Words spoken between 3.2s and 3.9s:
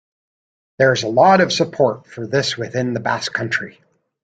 Country.